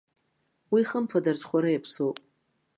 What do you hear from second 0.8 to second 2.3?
хымԥада арҽхәара иаԥсоуп.